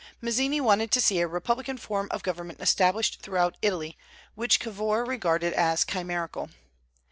[0.19, 3.99] Mazzini wanted to see a republican form of government established throughout Italy,
[4.33, 6.49] which Cavour regarded as chimerical.